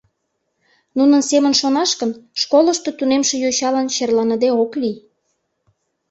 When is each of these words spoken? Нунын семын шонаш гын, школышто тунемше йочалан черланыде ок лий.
Нунын 0.97 1.21
семын 1.29 1.53
шонаш 1.61 1.91
гын, 1.99 2.11
школышто 2.41 2.89
тунемше 2.97 3.35
йочалан 3.43 3.87
черланыде 3.95 4.49
ок 4.63 4.71
лий. 4.81 4.97